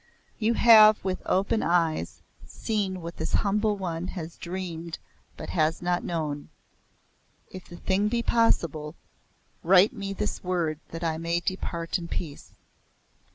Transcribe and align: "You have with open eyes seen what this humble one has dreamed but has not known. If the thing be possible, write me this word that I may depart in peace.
"You 0.39 0.55
have 0.55 1.03
with 1.05 1.21
open 1.27 1.61
eyes 1.61 2.23
seen 2.43 3.01
what 3.03 3.17
this 3.17 3.33
humble 3.33 3.77
one 3.77 4.07
has 4.17 4.35
dreamed 4.35 4.97
but 5.37 5.49
has 5.51 5.79
not 5.79 6.03
known. 6.03 6.49
If 7.51 7.65
the 7.65 7.77
thing 7.77 8.07
be 8.07 8.23
possible, 8.23 8.95
write 9.61 9.93
me 9.93 10.11
this 10.13 10.43
word 10.43 10.79
that 10.89 11.03
I 11.03 11.19
may 11.19 11.39
depart 11.39 11.99
in 11.99 12.07
peace. 12.07 12.55